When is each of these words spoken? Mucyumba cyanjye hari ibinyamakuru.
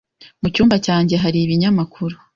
Mucyumba 0.41 0.75
cyanjye 0.85 1.15
hari 1.23 1.37
ibinyamakuru. 1.41 2.15